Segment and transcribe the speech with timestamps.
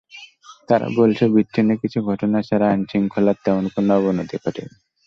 [0.69, 4.73] তারা বলছে, বিচ্ছিন্ন কিছু ঘটনা ছাড়া আইনশৃঙ্খলার তেমন কোনো অবনতি ঘটেনি।